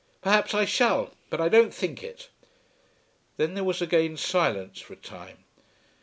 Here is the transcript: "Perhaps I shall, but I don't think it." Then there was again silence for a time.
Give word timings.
"Perhaps 0.23 0.55
I 0.55 0.65
shall, 0.65 1.13
but 1.29 1.39
I 1.39 1.47
don't 1.47 1.71
think 1.71 2.01
it." 2.01 2.29
Then 3.37 3.53
there 3.53 3.63
was 3.63 3.83
again 3.83 4.17
silence 4.17 4.81
for 4.81 4.93
a 4.93 4.95
time. 4.95 5.43